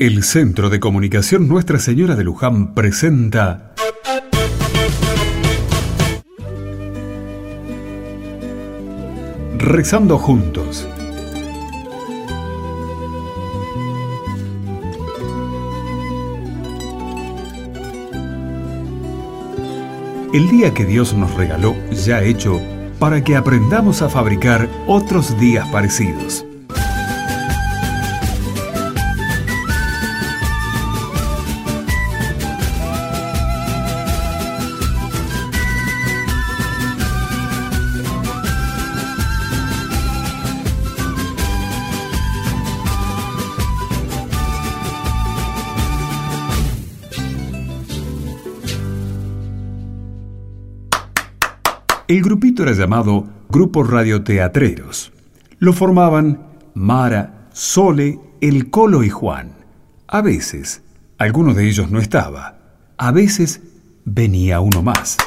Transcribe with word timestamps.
El 0.00 0.22
Centro 0.22 0.70
de 0.70 0.80
Comunicación 0.80 1.46
Nuestra 1.46 1.78
Señora 1.78 2.16
de 2.16 2.24
Luján 2.24 2.72
presenta 2.72 3.74
Rezando 9.58 10.16
juntos. 10.16 10.88
El 20.32 20.48
día 20.48 20.72
que 20.72 20.86
Dios 20.86 21.12
nos 21.12 21.34
regaló 21.34 21.76
ya 21.92 22.22
hecho 22.22 22.58
para 22.98 23.22
que 23.22 23.36
aprendamos 23.36 24.00
a 24.00 24.08
fabricar 24.08 24.66
otros 24.86 25.38
días 25.38 25.68
parecidos. 25.68 26.46
El 52.10 52.22
grupito 52.22 52.64
era 52.64 52.72
llamado 52.72 53.24
Grupo 53.48 53.84
Radioteatreros. 53.84 55.12
Lo 55.60 55.72
formaban 55.72 56.44
Mara, 56.74 57.46
Sole, 57.52 58.18
El 58.40 58.68
Colo 58.68 59.04
y 59.04 59.10
Juan. 59.10 59.52
A 60.08 60.20
veces, 60.20 60.82
alguno 61.18 61.54
de 61.54 61.68
ellos 61.68 61.88
no 61.92 62.00
estaba. 62.00 62.58
A 62.98 63.12
veces 63.12 63.62
venía 64.04 64.58
uno 64.58 64.82
más. 64.82 65.18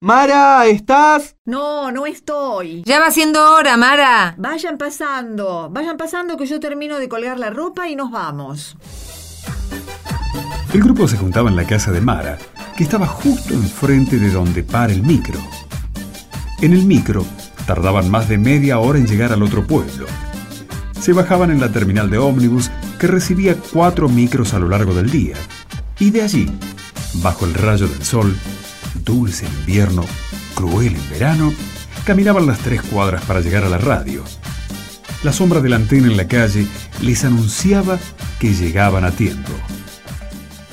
Mara, 0.00 0.64
¿estás? 0.64 1.36
No, 1.44 1.92
no 1.92 2.06
estoy. 2.06 2.82
Ya 2.86 2.98
va 2.98 3.10
siendo 3.10 3.52
hora, 3.52 3.76
Mara. 3.76 4.36
Vayan 4.38 4.78
pasando, 4.78 5.68
vayan 5.70 5.98
pasando 5.98 6.38
que 6.38 6.46
yo 6.46 6.60
termino 6.60 6.98
de 6.98 7.10
colgar 7.10 7.38
la 7.38 7.50
ropa 7.50 7.90
y 7.90 7.94
nos 7.94 8.10
vamos. 8.10 8.74
El 10.72 10.80
grupo 10.82 11.06
se 11.06 11.18
juntaba 11.18 11.50
en 11.50 11.56
la 11.56 11.66
casa 11.66 11.92
de 11.92 12.00
Mara, 12.00 12.38
que 12.78 12.84
estaba 12.84 13.08
justo 13.08 13.54
enfrente 13.54 14.20
de 14.20 14.30
donde 14.30 14.62
para 14.62 14.92
el 14.92 15.02
micro. 15.02 15.40
En 16.60 16.72
el 16.72 16.84
micro 16.84 17.26
tardaban 17.66 18.08
más 18.08 18.28
de 18.28 18.38
media 18.38 18.78
hora 18.78 19.00
en 19.00 19.08
llegar 19.08 19.32
al 19.32 19.42
otro 19.42 19.66
pueblo. 19.66 20.06
Se 21.00 21.12
bajaban 21.12 21.50
en 21.50 21.58
la 21.58 21.72
terminal 21.72 22.08
de 22.08 22.18
ómnibus 22.18 22.70
que 23.00 23.08
recibía 23.08 23.56
cuatro 23.72 24.08
micros 24.08 24.54
a 24.54 24.60
lo 24.60 24.68
largo 24.68 24.94
del 24.94 25.10
día. 25.10 25.34
Y 25.98 26.10
de 26.10 26.22
allí, 26.22 26.52
bajo 27.14 27.46
el 27.46 27.54
rayo 27.54 27.88
del 27.88 28.04
sol, 28.04 28.38
dulce 29.04 29.46
en 29.46 29.52
invierno, 29.54 30.04
cruel 30.54 30.94
en 30.94 31.10
verano, 31.10 31.52
caminaban 32.04 32.46
las 32.46 32.60
tres 32.60 32.80
cuadras 32.82 33.24
para 33.24 33.40
llegar 33.40 33.64
a 33.64 33.68
la 33.68 33.78
radio. 33.78 34.22
La 35.24 35.32
sombra 35.32 35.60
de 35.60 35.68
la 35.68 35.76
antena 35.76 36.06
en 36.06 36.16
la 36.16 36.28
calle 36.28 36.64
les 37.02 37.24
anunciaba 37.24 37.98
que 38.38 38.54
llegaban 38.54 39.04
a 39.04 39.10
tiempo. 39.10 39.50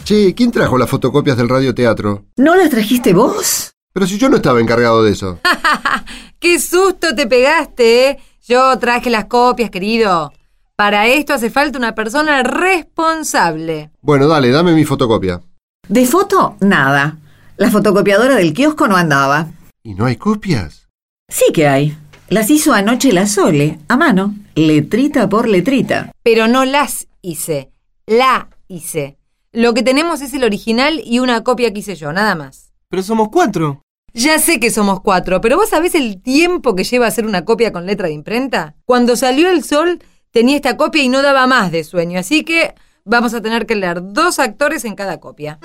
Che, 0.06 0.36
¿quién 0.36 0.52
trajo 0.52 0.78
las 0.78 0.88
fotocopias 0.88 1.36
del 1.36 1.50
radioteatro? 1.50 2.25
¿No 2.38 2.56
las 2.56 2.70
trajiste 2.70 3.11
vos? 3.11 3.72
Pero 3.92 4.06
si 4.06 4.20
yo 4.20 4.30
no 4.30 4.36
estaba 4.36 4.61
encargado 4.61 5.02
de 5.02 5.11
eso. 5.11 5.39
¡Qué 6.39 6.59
susto 6.59 7.16
te 7.16 7.25
pegaste! 7.25 8.09
eh! 8.11 8.17
Yo 8.48 8.78
traje 8.78 9.09
las 9.09 9.26
copias, 9.26 9.72
querido. 9.72 10.31
Para 10.76 11.08
esto 11.08 11.33
hace 11.33 11.50
falta 11.50 11.80
una 11.80 11.95
persona 11.95 12.44
responsable. 12.44 13.89
Bueno, 14.00 14.28
dale, 14.28 14.52
dame 14.52 14.76
mi 14.76 14.86
fotocopia. 14.86 15.42
De 15.88 16.06
foto, 16.06 16.56
nada. 16.59 17.17
La 17.58 17.72
fotocopiadora 17.72 18.36
del 18.36 18.53
kiosco 18.53 18.88
no 18.88 18.95
andaba. 18.98 19.48
¿Y 19.81 19.95
no 19.95 20.06
hay 20.06 20.17
copias? 20.17 20.88
Sí 21.30 21.45
que 21.52 21.67
hay. 21.67 21.98
Las 22.30 22.52
hizo 22.52 22.73
anoche 22.73 23.11
la 23.11 23.26
Sole, 23.26 23.80
a 23.88 23.98
mano, 23.98 24.36
letrita 24.54 25.27
por 25.27 25.48
letrita. 25.48 26.11
Pero 26.21 26.48
no 26.48 26.64
las 26.64 27.08
hice. 27.23 27.71
La 28.05 28.49
hice. 28.67 29.17
Lo 29.55 29.73
que 29.73 29.83
tenemos 29.83 30.20
es 30.20 30.33
el 30.33 30.43
original 30.43 31.02
y 31.05 31.20
una 31.20 31.42
copia 31.42 31.71
que 31.71 31.80
hice 31.80 31.95
yo, 31.95 32.11
nada 32.11 32.36
más. 32.36 32.73
Pero 32.89 33.02
somos 33.02 33.30
cuatro. 33.32 33.82
Ya 34.14 34.38
sé 34.38 34.60
que 34.60 34.70
somos 34.70 34.99
cuatro, 34.99 35.39
pero 35.39 35.55
¿vos 35.55 35.70
sabés 35.70 35.95
el 35.95 36.21
tiempo 36.21 36.76
que 36.76 36.83
lleva 36.83 37.08
hacer 37.08 37.26
una 37.26 37.45
copia 37.45 37.71
con 37.71 37.86
letra 37.86 38.10
de 38.10 38.14
imprenta? 38.14 38.76
Cuando 38.83 39.15
salió 39.15 39.49
el 39.49 39.64
sol 39.64 40.04
tenía 40.32 40.58
esta 40.58 40.76
copia 40.76 41.04
y 41.04 41.08
no 41.08 41.21
daba 41.21 41.48
más 41.48 41.71
de 41.71 41.86
sueño, 41.86 42.20
así 42.20 42.44
que 42.44 42.76
vamos 43.05 43.33
a 43.33 43.42
tener 43.42 43.65
que 43.65 43.76
leer 43.76 44.02
dos 44.04 44.39
actores 44.39 44.83
en 44.83 44.95
cada 44.95 45.21
copia. 45.21 45.58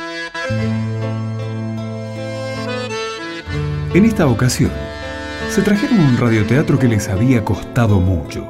En 3.92 4.04
esta 4.04 4.28
ocasión, 4.28 4.70
se 5.48 5.62
trajeron 5.62 5.98
un 5.98 6.16
radioteatro 6.16 6.78
que 6.78 6.86
les 6.86 7.08
había 7.08 7.44
costado 7.44 7.98
mucho. 7.98 8.46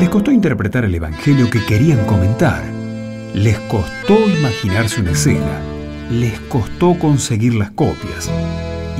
Les 0.00 0.08
costó 0.08 0.32
interpretar 0.32 0.84
el 0.84 0.96
Evangelio 0.96 1.48
que 1.48 1.64
querían 1.64 2.04
comentar. 2.06 2.81
Les 3.34 3.58
costó 3.60 4.28
imaginarse 4.28 5.00
una 5.00 5.12
escena. 5.12 5.60
Les 6.10 6.38
costó 6.40 6.98
conseguir 6.98 7.54
las 7.54 7.70
copias. 7.70 8.30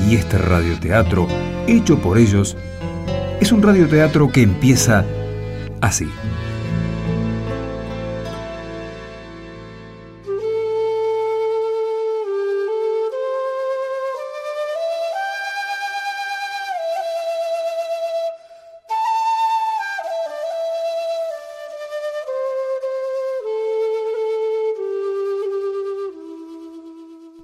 Y 0.08 0.16
este 0.16 0.38
radioteatro, 0.38 1.28
hecho 1.66 1.98
por 1.98 2.16
ellos, 2.16 2.56
es 3.40 3.52
un 3.52 3.62
radioteatro 3.62 4.32
que 4.32 4.42
empieza 4.42 5.04
así. 5.82 6.08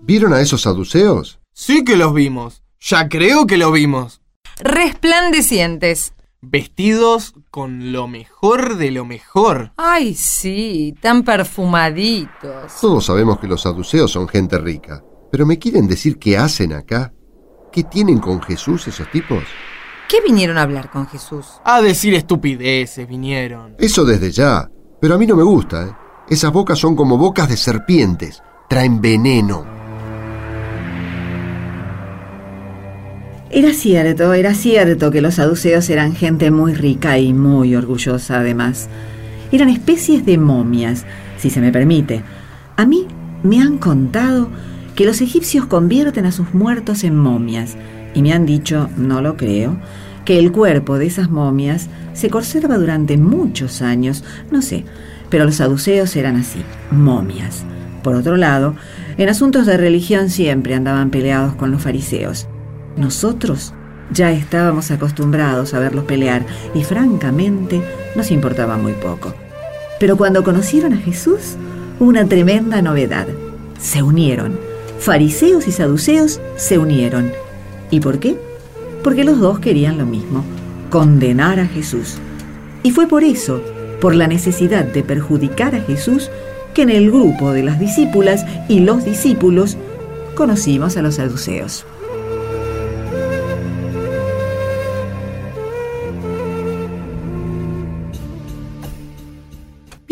¿Vieron 0.09 0.33
a 0.33 0.41
esos 0.41 0.63
saduceos? 0.63 1.39
Sí 1.53 1.85
que 1.85 1.95
los 1.95 2.15
vimos. 2.15 2.63
Ya 2.81 3.11
creo 3.11 3.47
que 3.47 3.59
lo 3.59 3.71
vimos. 3.71 4.23
Resplandecientes. 4.59 6.15
Vestidos 6.41 7.35
con 7.51 7.93
lo 7.93 8.09
mejor 8.09 8.79
de 8.79 8.91
lo 8.91 9.05
mejor. 9.05 9.73
Ay, 9.77 10.15
sí, 10.15 10.95
tan 11.03 11.25
perfumaditos. 11.25 12.73
Todos 12.81 13.05
sabemos 13.05 13.39
que 13.39 13.49
los 13.49 13.61
saduceos 13.61 14.11
son 14.11 14.27
gente 14.29 14.57
rica. 14.57 15.05
Pero 15.31 15.45
¿me 15.45 15.59
quieren 15.59 15.87
decir 15.87 16.19
qué 16.19 16.39
hacen 16.39 16.73
acá? 16.73 17.13
¿Qué 17.71 17.85
tienen 17.85 18.19
con 18.19 18.41
Jesús 18.41 18.89
esos 18.89 19.11
tipos? 19.11 19.45
¿Qué 20.09 20.23
vinieron 20.23 20.57
a 20.57 20.63
hablar 20.63 20.91
con 20.91 21.07
Jesús? 21.07 21.45
A 21.67 21.83
decir 21.83 22.15
estupideces 22.15 23.07
vinieron. 23.07 23.77
Eso 23.79 24.07
desde 24.07 24.31
ya. 24.31 24.71
Pero 25.03 25.17
a 25.17 25.19
mí 25.19 25.27
no 25.27 25.37
me 25.37 25.43
gusta, 25.43 25.87
¿eh? 25.87 25.93
Esas 26.31 26.51
bocas 26.51 26.79
son 26.79 26.97
como 26.97 27.19
bocas 27.19 27.47
de 27.51 27.59
serpientes. 27.59 28.43
Traen 28.71 29.03
veneno. 29.03 29.78
Era 33.51 33.73
cierto, 33.73 34.35
era 34.35 34.53
cierto 34.53 35.11
que 35.11 35.23
los 35.23 35.37
saduceos 35.37 35.89
eran 35.89 36.15
gente 36.15 36.51
muy 36.51 36.75
rica 36.75 37.19
y 37.19 37.33
muy 37.33 37.75
orgullosa 37.75 38.41
además. 38.41 38.91
Eran 39.51 39.71
especies 39.71 40.27
de 40.27 40.37
momias, 40.37 41.07
si 41.39 41.49
se 41.49 41.63
me 41.63 41.73
permite. 41.73 42.23
A 42.77 42.85
mí 42.85 43.07
me 43.43 43.63
han 43.63 43.79
contado 43.79 44.51
que 44.95 45.07
los 45.07 45.23
egipcios 45.23 45.65
convierten 45.65 46.27
a 46.27 46.33
sus 46.33 46.53
muertos 46.53 47.05
en 47.05 47.17
momias 47.17 47.79
y 48.15 48.21
me 48.21 48.35
han 48.35 48.45
dicho, 48.45 48.91
no 48.99 49.23
lo 49.23 49.39
creo, 49.39 49.79
que 50.27 50.39
el 50.39 50.53
cuerpo 50.53 50.99
de 50.99 51.07
esas 51.07 51.31
momias 51.31 51.89
se 52.13 52.29
conserva 52.29 52.77
durante 52.77 53.17
muchos 53.17 53.81
años, 53.81 54.25
no 54.51 54.61
sé, 54.61 54.85
pero 55.31 55.47
los 55.47 55.55
saduceos 55.55 56.15
eran 56.17 56.37
así, 56.37 56.61
momias. 56.91 57.65
Por 58.03 58.15
otro 58.15 58.37
lado, 58.37 58.75
en 59.17 59.31
asuntos 59.31 59.65
de 59.65 59.79
religión 59.79 60.29
siempre 60.29 60.75
andaban 60.75 61.09
peleados 61.09 61.55
con 61.55 61.71
los 61.71 61.81
fariseos. 61.81 62.47
Nosotros 62.99 63.73
ya 64.13 64.33
estábamos 64.33 64.91
acostumbrados 64.91 65.73
a 65.73 65.79
verlos 65.79 66.05
pelear 66.05 66.45
y 66.75 66.83
francamente 66.83 67.81
nos 68.17 68.33
importaba 68.33 68.77
muy 68.77 68.93
poco. 68.95 69.35
Pero 70.01 70.17
cuando 70.17 70.43
conocieron 70.43 70.93
a 70.95 70.97
Jesús, 70.97 71.57
una 72.01 72.27
tremenda 72.27 72.83
novedad. 72.83 73.29
Se 73.79 74.03
unieron. 74.03 74.59
Fariseos 74.99 75.69
y 75.69 75.73
saduceos 75.73 76.41
se 76.57 76.79
unieron. 76.79 77.31
¿Y 77.91 78.01
por 78.01 78.19
qué? 78.19 78.37
Porque 79.05 79.23
los 79.23 79.39
dos 79.39 79.61
querían 79.61 79.97
lo 79.97 80.05
mismo, 80.05 80.45
condenar 80.91 81.61
a 81.61 81.67
Jesús. 81.67 82.19
Y 82.83 82.91
fue 82.91 83.07
por 83.07 83.23
eso, 83.23 83.63
por 84.01 84.17
la 84.17 84.27
necesidad 84.27 84.85
de 84.85 85.05
perjudicar 85.05 85.77
a 85.77 85.83
Jesús, 85.83 86.31
que 86.75 86.83
en 86.83 86.91
el 86.91 87.13
grupo 87.13 87.53
de 87.53 87.63
las 87.63 87.79
discípulas 87.79 88.45
y 88.69 88.81
los 88.81 89.05
discípulos 89.05 89.77
conocimos 90.35 90.97
a 90.97 91.03
los 91.03 91.17
saduceos. 91.17 91.87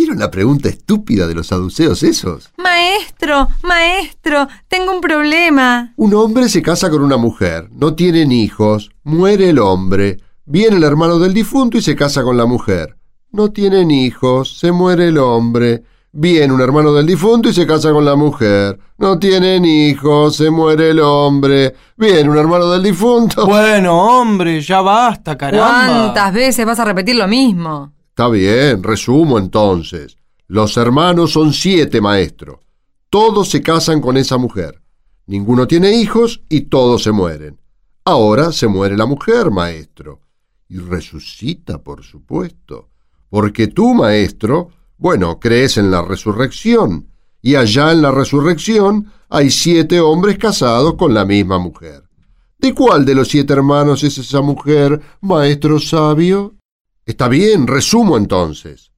¿Vieron 0.07 0.21
la 0.21 0.31
pregunta 0.31 0.69
estúpida 0.69 1.27
de 1.27 1.35
los 1.35 1.49
saduceos 1.49 2.05
esos? 2.05 2.53
Maestro, 2.59 3.49
maestro, 3.65 4.47
tengo 4.69 4.93
un 4.93 5.01
problema. 5.01 5.95
Un 5.97 6.15
hombre 6.15 6.49
se 6.49 6.63
casa 6.63 6.89
con 6.91 7.03
una 7.03 7.17
mujer, 7.17 7.69
no 7.73 7.97
tienen 7.97 8.31
hijos, 8.31 8.93
muere 9.03 9.51
el 9.51 9.59
hombre, 9.59 10.19
viene 10.45 10.77
el 10.77 10.85
hermano 10.85 11.19
del 11.19 11.35
difunto 11.35 11.77
y 11.77 11.83
se 11.83 11.97
casa 11.97 12.23
con 12.23 12.37
la 12.37 12.47
mujer. 12.47 12.97
No 13.33 13.51
tienen 13.51 13.91
hijos, 13.91 14.57
se 14.61 14.71
muere 14.71 15.09
el 15.09 15.19
hombre, 15.19 15.83
viene 16.13 16.53
un 16.53 16.61
hermano 16.61 16.93
del 16.93 17.05
difunto 17.05 17.49
y 17.49 17.53
se 17.53 17.67
casa 17.67 17.91
con 17.91 18.05
la 18.05 18.15
mujer. 18.15 18.79
No 18.99 19.19
tienen 19.19 19.65
hijos, 19.65 20.37
se 20.37 20.51
muere 20.51 20.91
el 20.91 21.01
hombre, 21.01 21.75
viene 21.97 22.31
un 22.31 22.39
hermano 22.39 22.71
del 22.71 22.85
difunto. 22.85 23.45
Bueno, 23.45 24.21
hombre, 24.21 24.61
ya 24.61 24.83
basta, 24.83 25.37
caramba. 25.37 26.13
¿Cuántas 26.13 26.33
veces 26.33 26.65
vas 26.65 26.79
a 26.79 26.85
repetir 26.85 27.17
lo 27.17 27.27
mismo? 27.27 27.96
Está 28.17 28.31
bien, 28.31 28.83
resumo 28.83 29.39
entonces. 29.39 30.17
Los 30.47 30.79
hermanos 30.79 31.33
son 31.33 31.53
siete, 31.53 32.01
maestro. 32.01 32.61
Todos 33.11 33.51
se 33.51 33.61
casan 33.61 34.01
con 34.01 34.17
esa 34.17 34.39
mujer. 34.39 34.81
Ninguno 35.27 35.67
tiene 35.67 35.93
hijos 35.93 36.43
y 36.49 36.63
todos 36.63 37.03
se 37.03 37.13
mueren. 37.13 37.61
Ahora 38.07 38.53
se 38.53 38.69
muere 38.69 38.97
la 38.97 39.05
mujer, 39.05 39.51
maestro. 39.51 40.23
Y 40.67 40.79
resucita, 40.79 41.83
por 41.83 42.05
supuesto. 42.05 42.89
Porque 43.29 43.67
tú, 43.67 43.93
maestro, 43.93 44.71
bueno, 44.97 45.39
crees 45.39 45.77
en 45.77 45.91
la 45.91 46.01
resurrección. 46.01 47.09
Y 47.43 47.57
allá 47.57 47.93
en 47.93 48.01
la 48.01 48.13
resurrección 48.13 49.13
hay 49.29 49.51
siete 49.51 50.01
hombres 50.01 50.39
casados 50.39 50.95
con 50.95 51.13
la 51.13 51.27
misma 51.27 51.59
mujer. 51.59 52.05
¿De 52.59 52.73
cuál 52.73 53.05
de 53.05 53.15
los 53.15 53.29
siete 53.29 53.53
hermanos 53.53 54.03
es 54.05 54.17
esa 54.17 54.41
mujer, 54.41 55.03
maestro 55.21 55.79
sabio? 55.79 56.56
Está 57.07 57.29
bien, 57.29 57.69
resumo 57.69 58.17
entonces. 58.17 58.91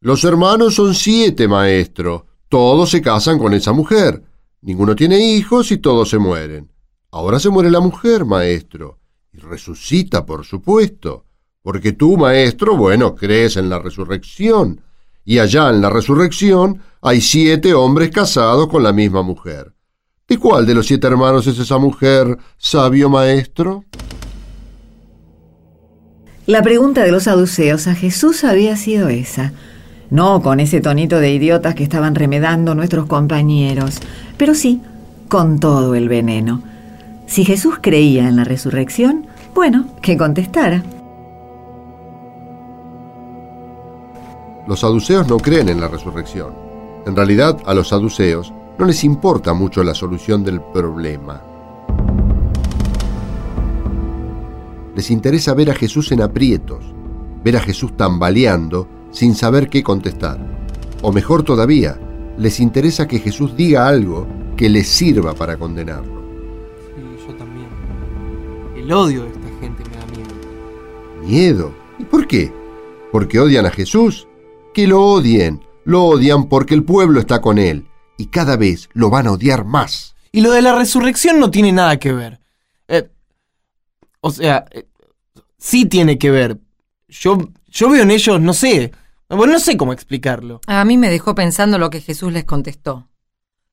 Los 0.00 0.22
hermanos 0.24 0.74
son 0.74 0.94
siete, 0.94 1.48
maestro. 1.48 2.26
Todos 2.50 2.90
se 2.90 3.00
casan 3.00 3.38
con 3.38 3.54
esa 3.54 3.72
mujer. 3.72 4.22
Ninguno 4.60 4.94
tiene 4.94 5.18
hijos 5.18 5.72
y 5.72 5.78
todos 5.78 6.10
se 6.10 6.18
mueren. 6.18 6.70
Ahora 7.10 7.40
se 7.40 7.48
muere 7.48 7.70
la 7.70 7.80
mujer, 7.80 8.26
maestro. 8.26 8.98
Y 9.32 9.38
resucita, 9.38 10.26
por 10.26 10.44
supuesto. 10.44 11.24
Porque 11.62 11.92
tú, 11.92 12.18
maestro, 12.18 12.76
bueno, 12.76 13.14
crees 13.14 13.56
en 13.56 13.70
la 13.70 13.78
resurrección. 13.78 14.82
Y 15.24 15.38
allá 15.38 15.70
en 15.70 15.80
la 15.80 15.88
resurrección 15.88 16.82
hay 17.00 17.22
siete 17.22 17.72
hombres 17.72 18.10
casados 18.10 18.68
con 18.68 18.82
la 18.82 18.92
misma 18.92 19.22
mujer. 19.22 19.72
¿De 20.28 20.36
cuál 20.36 20.66
de 20.66 20.74
los 20.74 20.86
siete 20.86 21.06
hermanos 21.06 21.46
es 21.46 21.58
esa 21.58 21.78
mujer, 21.78 22.36
sabio 22.58 23.08
maestro? 23.08 23.84
La 26.46 26.60
pregunta 26.60 27.02
de 27.02 27.10
los 27.10 27.22
saduceos 27.22 27.86
a 27.86 27.94
Jesús 27.94 28.44
había 28.44 28.76
sido 28.76 29.08
esa. 29.08 29.52
No 30.10 30.42
con 30.42 30.60
ese 30.60 30.82
tonito 30.82 31.18
de 31.18 31.32
idiotas 31.32 31.74
que 31.74 31.84
estaban 31.84 32.14
remedando 32.14 32.74
nuestros 32.74 33.06
compañeros, 33.06 33.98
pero 34.36 34.54
sí 34.54 34.82
con 35.28 35.58
todo 35.58 35.94
el 35.94 36.10
veneno. 36.10 36.62
Si 37.26 37.46
Jesús 37.46 37.76
creía 37.80 38.28
en 38.28 38.36
la 38.36 38.44
resurrección, 38.44 39.26
bueno, 39.54 39.86
que 40.02 40.18
contestara. 40.18 40.82
Los 44.68 44.80
saduceos 44.80 45.26
no 45.26 45.38
creen 45.38 45.70
en 45.70 45.80
la 45.80 45.88
resurrección. 45.88 46.52
En 47.06 47.16
realidad, 47.16 47.56
a 47.64 47.72
los 47.72 47.88
saduceos 47.88 48.52
no 48.78 48.84
les 48.84 49.02
importa 49.02 49.54
mucho 49.54 49.82
la 49.82 49.94
solución 49.94 50.44
del 50.44 50.60
problema. 50.60 51.53
Les 54.94 55.10
interesa 55.10 55.54
ver 55.54 55.70
a 55.70 55.74
Jesús 55.74 56.12
en 56.12 56.22
aprietos, 56.22 56.84
ver 57.42 57.56
a 57.56 57.60
Jesús 57.60 57.96
tambaleando 57.96 58.88
sin 59.10 59.34
saber 59.34 59.68
qué 59.68 59.82
contestar. 59.82 60.38
O 61.02 61.12
mejor 61.12 61.42
todavía, 61.42 61.98
les 62.38 62.60
interesa 62.60 63.06
que 63.06 63.18
Jesús 63.18 63.56
diga 63.56 63.86
algo 63.86 64.26
que 64.56 64.68
les 64.68 64.88
sirva 64.88 65.34
para 65.34 65.56
condenarlo. 65.56 66.22
Sí, 66.96 67.26
yo 67.26 67.34
también. 67.34 67.68
El 68.76 68.92
odio 68.92 69.22
de 69.22 69.28
esta 69.28 69.48
gente 69.60 69.82
me 69.90 69.96
da 69.96 70.06
miedo. 70.06 70.34
¿Miedo? 71.24 71.74
¿Y 71.98 72.04
por 72.04 72.26
qué? 72.26 72.52
¿Porque 73.12 73.38
odian 73.38 73.66
a 73.66 73.70
Jesús? 73.70 74.26
Que 74.72 74.86
lo 74.86 75.02
odien. 75.02 75.60
Lo 75.84 76.04
odian 76.04 76.48
porque 76.48 76.74
el 76.74 76.82
pueblo 76.82 77.20
está 77.20 77.40
con 77.40 77.58
él. 77.58 77.86
Y 78.16 78.26
cada 78.26 78.56
vez 78.56 78.88
lo 78.92 79.10
van 79.10 79.26
a 79.26 79.32
odiar 79.32 79.64
más. 79.64 80.14
Y 80.32 80.40
lo 80.40 80.52
de 80.52 80.62
la 80.62 80.74
resurrección 80.74 81.38
no 81.38 81.50
tiene 81.50 81.72
nada 81.72 81.98
que 81.98 82.12
ver. 82.12 82.40
O 84.26 84.30
sea, 84.30 84.64
eh, 84.70 84.86
sí 85.58 85.84
tiene 85.84 86.16
que 86.16 86.30
ver. 86.30 86.58
Yo, 87.08 87.36
yo 87.66 87.90
veo 87.90 88.04
en 88.04 88.10
ellos, 88.10 88.40
no 88.40 88.54
sé, 88.54 88.90
bueno, 89.28 89.52
no 89.52 89.58
sé 89.58 89.76
cómo 89.76 89.92
explicarlo. 89.92 90.62
A 90.66 90.82
mí 90.86 90.96
me 90.96 91.10
dejó 91.10 91.34
pensando 91.34 91.76
lo 91.76 91.90
que 91.90 92.00
Jesús 92.00 92.32
les 92.32 92.44
contestó. 92.44 93.10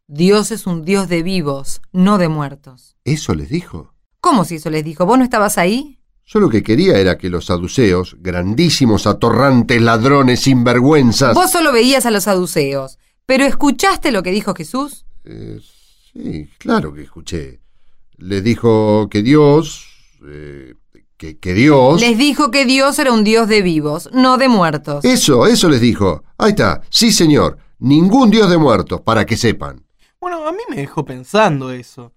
Dios 0.07 0.51
es 0.51 0.68
un 0.68 0.83
Dios 0.83 1.07
de 1.07 1.24
vivos, 1.24 1.81
no 1.94 2.18
de 2.18 2.27
muertos. 2.27 2.98
¿Eso 3.06 3.33
les 3.33 3.48
dijo? 3.48 3.94
¿Cómo 4.19 4.44
si 4.44 4.56
eso 4.56 4.69
les 4.69 4.83
dijo? 4.83 5.06
¿Vos 5.06 5.18
no 5.18 5.24
estabas 5.24 5.57
ahí? 5.57 6.00
Yo 6.25 6.42
lo 6.42 6.50
que 6.50 6.63
quería 6.63 6.97
era 6.97 7.18
que 7.18 7.30
los 7.30 7.45
saduceos, 7.45 8.18
grandísimos, 8.19 9.07
atorrantes, 9.07 9.81
ladrones, 9.81 10.42
sinvergüenzas... 10.42 11.33
Vos 11.33 11.50
solo 11.50 11.71
veías 11.71 12.06
a 12.06 12.12
los 12.12 12.25
saduceos, 12.25 13.00
pero 13.25 13.45
¿escuchaste 13.45 14.12
lo 14.12 14.21
que 14.21 14.31
dijo 14.31 14.54
Jesús? 14.54 15.06
Eh, 15.24 15.62
sí, 16.12 16.50
claro 16.57 16.94
que 16.94 17.04
escuché. 17.04 17.62
Les 18.18 18.44
dijo 18.44 19.07
que 19.09 19.24
Dios, 19.24 19.91
eh, 20.27 20.75
que, 21.18 21.38
que, 21.38 21.53
Dios... 21.53 22.01
Les 22.01 22.18
dijo 22.18 22.51
que 22.51 22.65
Dios 22.65 22.97
era 23.00 23.12
un 23.12 23.23
Dios 23.23 23.47
de 23.47 23.62
vivos, 23.62 24.09
no 24.13 24.38
de 24.38 24.47
muertos. 24.47 25.06
Eso, 25.06 25.45
eso 25.45 25.69
les 25.69 25.81
dijo. 25.81 26.23
Ahí 26.38 26.51
está. 26.51 26.81
Sí, 26.89 27.12
señor. 27.12 27.57
Ningún 27.79 28.29
Dios 28.29 28.50
de 28.50 28.57
muertos, 28.57 29.01
para 29.01 29.25
que 29.25 29.38
sepan. 29.38 29.83
Bueno, 30.19 30.47
a 30.47 30.51
mí 30.51 30.59
me 30.69 30.75
dejó 30.75 31.03
pensando 31.03 31.71
eso. 31.71 32.13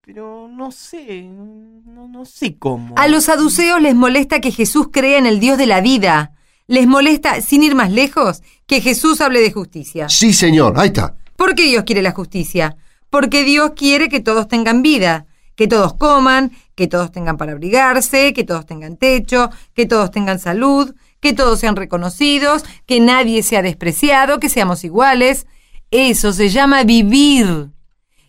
Pero 0.00 0.48
no 0.48 0.70
sé, 0.70 1.22
no, 1.22 2.08
no 2.08 2.24
sé 2.26 2.58
cómo. 2.58 2.94
A 2.98 3.08
los 3.08 3.24
saduceos 3.24 3.80
les 3.80 3.94
molesta 3.94 4.40
que 4.40 4.50
Jesús 4.50 4.88
crea 4.92 5.16
en 5.18 5.26
el 5.26 5.40
Dios 5.40 5.56
de 5.56 5.66
la 5.66 5.80
vida. 5.80 6.32
Les 6.66 6.86
molesta, 6.86 7.40
sin 7.40 7.62
ir 7.62 7.74
más 7.74 7.90
lejos, 7.90 8.42
que 8.66 8.80
Jesús 8.80 9.20
hable 9.20 9.40
de 9.40 9.52
justicia. 9.52 10.08
Sí, 10.08 10.32
señor. 10.32 10.74
Ahí 10.76 10.88
está. 10.88 11.16
¿Por 11.36 11.54
qué 11.54 11.64
Dios 11.64 11.84
quiere 11.84 12.02
la 12.02 12.12
justicia? 12.12 12.76
Porque 13.10 13.44
Dios 13.44 13.72
quiere 13.76 14.08
que 14.08 14.20
todos 14.20 14.48
tengan 14.48 14.82
vida, 14.82 15.26
que 15.54 15.68
todos 15.68 15.94
coman, 15.94 16.52
que 16.74 16.86
todos 16.88 17.12
tengan 17.12 17.36
para 17.36 17.52
abrigarse, 17.52 18.32
que 18.32 18.44
todos 18.44 18.66
tengan 18.66 18.96
techo, 18.96 19.50
que 19.74 19.86
todos 19.86 20.10
tengan 20.10 20.38
salud, 20.38 20.94
que 21.20 21.32
todos 21.32 21.60
sean 21.60 21.76
reconocidos, 21.76 22.64
que 22.86 23.00
nadie 23.00 23.42
sea 23.42 23.62
despreciado, 23.62 24.40
que 24.40 24.48
seamos 24.48 24.84
iguales. 24.84 25.46
Eso 25.90 26.32
se 26.32 26.48
llama 26.48 26.84
vivir. 26.84 27.70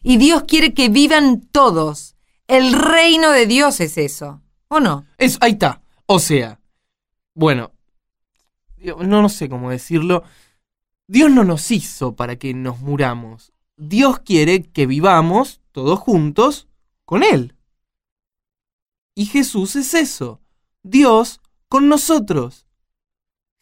Y 0.04 0.18
Dios 0.18 0.44
quiere 0.44 0.74
que 0.74 0.90
vivan 0.90 1.42
todos. 1.52 2.16
El 2.48 2.74
reino 2.74 3.32
de 3.32 3.48
Dios 3.48 3.80
es 3.80 3.98
eso. 3.98 4.42
¿O 4.68 4.80
no? 4.80 5.06
Eso, 5.18 5.38
ahí 5.42 5.54
está. 5.54 5.82
O 6.06 6.20
sea, 6.20 6.60
bueno, 7.34 7.72
no, 8.78 9.22
no 9.22 9.30
sé 9.30 9.50
cómo 9.50 9.72
decirlo. 9.72 10.24
Dios 11.08 11.32
no 11.32 11.44
nos 11.44 11.72
hizo 11.72 12.16
para 12.16 12.36
que 12.36 12.54
nos 12.54 12.80
muramos. 12.80 13.52
Dios 13.78 14.20
quiere 14.20 14.64
que 14.64 14.86
vivamos 14.86 15.62
todos 15.72 16.00
juntos 16.00 16.68
con 17.06 17.24
Él. 17.24 17.56
Y 19.16 19.26
Jesús 19.28 19.76
es 19.76 19.94
eso, 19.94 20.42
Dios 20.84 21.40
con 21.70 21.88
nosotros. 21.88 22.68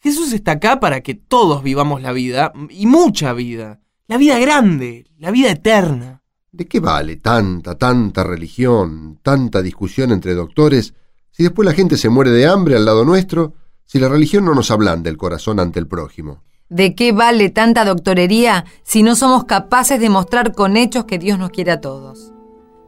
Jesús 0.00 0.32
está 0.32 0.52
acá 0.52 0.80
para 0.80 1.00
que 1.00 1.14
todos 1.14 1.62
vivamos 1.62 2.02
la 2.02 2.12
vida, 2.12 2.52
y 2.68 2.86
mucha 2.86 3.32
vida, 3.32 3.80
la 4.06 4.18
vida 4.18 4.38
grande, 4.38 5.06
la 5.18 5.30
vida 5.30 5.50
eterna. 5.50 6.22
¿De 6.52 6.66
qué 6.66 6.80
vale 6.80 7.16
tanta, 7.16 7.76
tanta 7.76 8.22
religión, 8.22 9.18
tanta 9.22 9.62
discusión 9.62 10.12
entre 10.12 10.34
doctores, 10.34 10.94
si 11.30 11.42
después 11.42 11.66
la 11.66 11.72
gente 11.72 11.96
se 11.96 12.10
muere 12.10 12.30
de 12.30 12.46
hambre 12.46 12.76
al 12.76 12.84
lado 12.84 13.04
nuestro, 13.04 13.54
si 13.86 13.98
la 13.98 14.08
religión 14.08 14.44
no 14.44 14.54
nos 14.54 14.70
ablanda 14.70 15.08
el 15.08 15.16
corazón 15.16 15.58
ante 15.58 15.78
el 15.78 15.86
prójimo? 15.86 16.42
¿De 16.68 16.94
qué 16.94 17.12
vale 17.12 17.50
tanta 17.50 17.84
doctorería 17.84 18.64
si 18.82 19.02
no 19.02 19.16
somos 19.16 19.44
capaces 19.44 20.00
de 20.00 20.10
mostrar 20.10 20.52
con 20.52 20.76
hechos 20.76 21.04
que 21.04 21.18
Dios 21.18 21.38
nos 21.38 21.50
quiere 21.50 21.72
a 21.72 21.80
todos? 21.80 22.33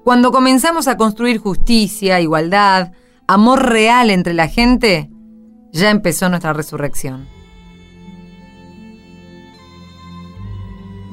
Cuando 0.06 0.30
comenzamos 0.30 0.86
a 0.86 0.96
construir 0.96 1.38
justicia, 1.38 2.20
igualdad, 2.20 2.92
amor 3.26 3.68
real 3.68 4.10
entre 4.10 4.34
la 4.34 4.46
gente, 4.46 5.10
ya 5.72 5.90
empezó 5.90 6.28
nuestra 6.28 6.52
resurrección. 6.52 7.26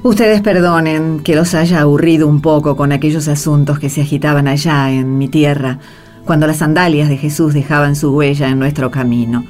Ustedes 0.04 0.42
perdonen 0.42 1.24
que 1.24 1.34
los 1.34 1.54
haya 1.54 1.80
aburrido 1.80 2.28
un 2.28 2.40
poco 2.40 2.76
con 2.76 2.92
aquellos 2.92 3.26
asuntos 3.26 3.80
que 3.80 3.90
se 3.90 4.02
agitaban 4.02 4.46
allá 4.46 4.92
en 4.92 5.18
mi 5.18 5.26
tierra, 5.26 5.80
cuando 6.24 6.46
las 6.46 6.58
sandalias 6.58 7.08
de 7.08 7.16
Jesús 7.16 7.52
dejaban 7.52 7.96
su 7.96 8.12
huella 8.14 8.48
en 8.48 8.60
nuestro 8.60 8.92
camino. 8.92 9.44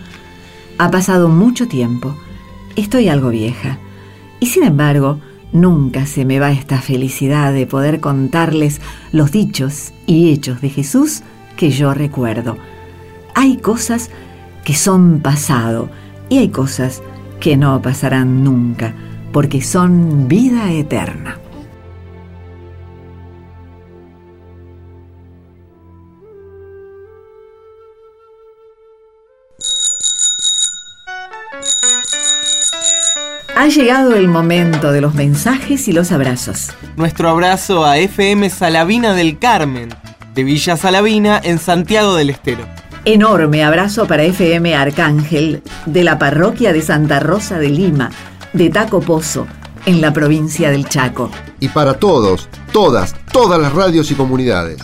Ha 0.79 0.91
pasado 0.91 1.29
mucho 1.29 1.69
tiempo. 1.69 2.17
Estoy 2.77 3.11
algo 3.11 3.29
vieja. 3.29 3.77
Y 4.41 4.47
sin 4.47 4.63
embargo, 4.63 5.21
nunca 5.55 6.05
se 6.05 6.27
me 6.27 6.41
va 6.41 6.51
esta 6.51 6.83
felicidad 6.83 7.55
de 7.55 7.67
poder 7.67 8.01
contarles 8.01 8.83
los 9.13 9.33
dichos 9.33 9.95
y 10.05 10.31
hechos 10.31 10.61
de 10.61 10.69
Jesús 10.69 11.23
que 11.57 11.71
yo 11.71 11.95
recuerdo. 11.95 12.59
Hay 13.35 13.57
cosas 13.57 14.11
que 14.65 14.75
son 14.75 15.21
pasado 15.21 15.89
y 16.29 16.39
hay 16.39 16.49
cosas 16.49 17.03
que 17.41 17.57
no 17.57 17.81
pasarán 17.81 18.45
nunca, 18.45 18.95
porque 19.33 19.63
son 19.63 20.29
vida 20.29 20.73
eterna. 20.73 21.39
Ha 33.65 33.69
llegado 33.69 34.15
el 34.15 34.29
momento 34.29 34.93
de 34.93 35.01
los 35.01 35.15
mensajes 35.15 35.89
y 35.89 35.93
los 35.95 36.13
abrazos. 36.13 36.69
Nuestro 36.97 37.31
abrazo 37.31 37.87
a 37.87 37.97
FM 37.97 38.51
Salavina 38.51 39.15
del 39.15 39.39
Carmen, 39.39 39.89
de 40.35 40.45
Villa 40.45 40.77
Salavina, 40.77 41.41
en 41.43 41.59
Santiago 41.59 42.15
del 42.15 42.29
Estero. 42.29 42.67
Enorme 43.07 43.65
abrazo 43.65 44.07
para 44.07 44.25
FM 44.25 44.75
Arcángel, 44.75 45.63
de 45.87 46.05
la 46.05 46.19
parroquia 46.19 46.75
de 46.75 46.83
Santa 46.83 47.21
Rosa 47.21 47.59
de 47.59 47.71
Lima, 47.71 48.11
de 48.53 48.69
Taco 48.69 49.01
Pozo, 49.01 49.47
en 49.87 50.03
la 50.03 50.13
provincia 50.13 50.71
del 50.71 50.87
Chaco. 50.87 51.31
Y 51.59 51.69
para 51.69 51.95
todos, 51.95 52.51
todas, 52.71 53.15
todas 53.33 53.59
las 53.59 53.73
radios 53.73 54.11
y 54.11 54.15
comunidades. 54.15 54.77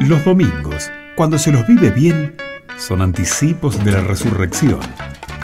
Los 0.00 0.22
domingos, 0.22 0.90
cuando 1.16 1.38
se 1.38 1.50
los 1.50 1.66
vive 1.66 1.88
bien, 1.88 2.36
son 2.76 3.00
anticipos 3.00 3.82
de 3.82 3.92
la 3.92 4.02
resurrección 4.02 4.80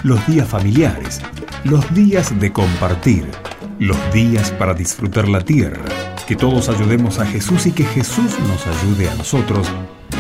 los 0.03 0.27
días 0.27 0.49
familiares, 0.49 1.21
los 1.65 1.95
días 1.95 2.39
de 2.41 2.53
compartir, 2.53 3.31
los 3.79 3.97
días 4.13 4.51
para 4.51 4.75
disfrutar 4.75 5.29
la 5.29 5.41
tierra. 5.41 5.85
Que 6.27 6.35
todos 6.35 6.69
ayudemos 6.69 7.19
a 7.19 7.27
Jesús 7.27 7.67
y 7.67 7.73
que 7.73 7.85
Jesús 7.85 8.37
nos 8.49 8.67
ayude 8.67 9.09
a 9.09 9.15
nosotros 9.15 9.69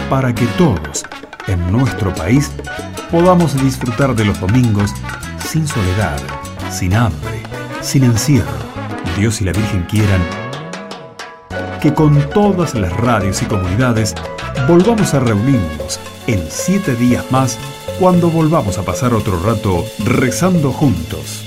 para 0.09 0.35
que 0.35 0.47
todos 0.59 1.05
en 1.49 1.73
nuestro 1.73 2.15
país 2.15 2.53
podamos 3.11 3.61
disfrutar 3.62 4.15
de 4.15 4.25
los 4.25 4.41
domingos 4.41 4.93
sin 5.45 5.67
soledad, 5.67 6.21
sin 6.71 6.95
hambre, 6.95 7.43
sin 7.81 8.05
encierro. 8.05 8.73
Dios 9.19 9.41
y 9.41 9.45
la 9.45 9.53
Virgen 9.53 9.83
quieran 9.85 10.21
que 11.81 11.93
con 11.93 12.21
todas 12.31 12.75
las 12.75 12.93
radios 12.93 13.43
y 13.43 13.47
comunidades 13.47 14.15
volvamos 14.69 15.12
a 15.15 15.21
reunirnos 15.21 15.99
en 16.26 16.45
siete 16.49 16.95
días 16.95 17.31
más 17.31 17.59
cuando 17.99 18.31
volvamos 18.31 18.79
a 18.79 18.83
pasar 18.83 19.14
otro 19.14 19.38
rato 19.41 19.85
rezando 20.05 20.73
juntos. 20.73 21.45